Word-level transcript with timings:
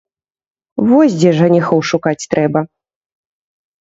Вось 0.91 1.17
дзе 1.19 1.31
жаніхоў 1.41 1.79
шукаць 1.93 2.27
трэба. 2.35 2.59